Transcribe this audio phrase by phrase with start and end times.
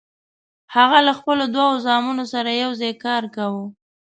[0.75, 3.65] هغه له خپلو دوو زامنو سره یوځای کار کاوه.